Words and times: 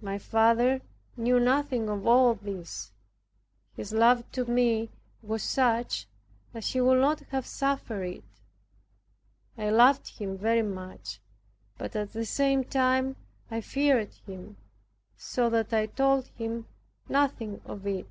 My 0.00 0.18
father 0.18 0.80
knew 1.16 1.38
nothing 1.38 1.88
of 1.88 2.04
all 2.04 2.34
this; 2.34 2.90
his 3.76 3.92
love 3.92 4.28
to 4.32 4.44
me 4.44 4.90
was 5.22 5.40
such 5.44 6.08
that 6.52 6.64
he 6.64 6.80
would 6.80 6.98
not 7.00 7.20
have 7.30 7.46
suffered 7.46 8.02
it. 8.02 8.24
I 9.56 9.70
loved 9.70 10.18
him 10.18 10.36
very 10.36 10.62
much, 10.62 11.20
but 11.78 11.94
at 11.94 12.12
the 12.12 12.26
same 12.26 12.64
time 12.64 13.14
I 13.52 13.60
feared 13.60 14.14
him, 14.26 14.56
so 15.16 15.48
that 15.50 15.72
I 15.72 15.86
told 15.86 16.26
him 16.36 16.66
nothing 17.08 17.60
of 17.64 17.86
it. 17.86 18.10